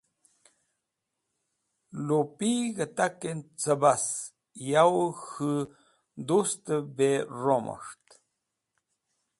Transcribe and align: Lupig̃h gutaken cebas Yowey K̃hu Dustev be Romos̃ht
Lupig̃h 2.05 2.71
gutaken 2.77 3.39
cebas 3.61 4.05
Yowey 4.71 5.11
K̃hu 5.23 5.53
Dustev 6.27 6.83
be 6.95 7.11
Romos̃ht 7.43 8.03